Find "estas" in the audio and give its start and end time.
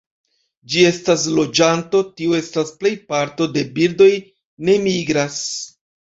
0.91-1.25, 2.39-2.73